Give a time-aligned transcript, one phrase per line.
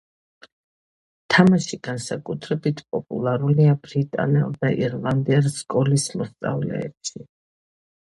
[1.33, 7.23] თამაში განსაკუთრებით პოპულარულია ბრიტანელ და ირლანდიელ სკოლის მოსწავლეებში.